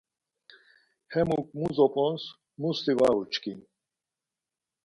[1.13, 2.23] Hemuk mu zop̌ons
[2.59, 3.59] musti var uçkin.